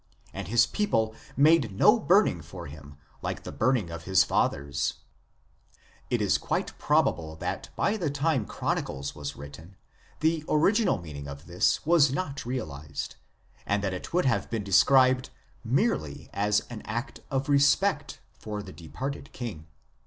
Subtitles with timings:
[0.33, 4.95] And his people made no burning for him, like the burning of his fathers."
[6.09, 9.75] It is quite prob able that by the time Chronicles was written
[10.21, 13.17] the original meaning of this was not realized,
[13.63, 15.31] and that it would have been described as
[15.71, 19.67] merely an act of respect for the departed king.